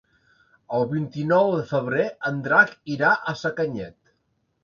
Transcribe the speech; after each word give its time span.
El 0.77 0.85
vint-i-nou 0.93 1.51
de 1.57 1.65
febrer 1.73 2.07
en 2.29 2.41
Drac 2.47 2.73
irà 2.95 3.11
a 3.33 3.35
Sacanyet. 3.45 3.97